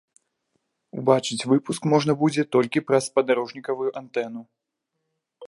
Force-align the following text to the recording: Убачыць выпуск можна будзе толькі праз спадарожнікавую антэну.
Убачыць 1.01 1.47
выпуск 1.51 1.81
можна 1.93 2.13
будзе 2.23 2.47
толькі 2.57 2.85
праз 2.89 3.03
спадарожнікавую 3.11 3.89
антэну. 4.03 4.41